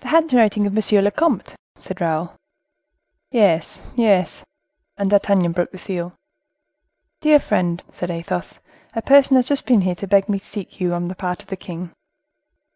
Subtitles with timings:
[0.00, 2.34] "The handwriting of monsieur le comte," said Raoul.
[3.30, 4.42] "Yes, yes."
[4.96, 6.16] And D'Artagnan broke the seal.
[7.20, 8.58] "Dear friend," said Athos,
[8.96, 11.14] "a person has just been here to beg me to seek for you, on the
[11.14, 11.92] part of the king."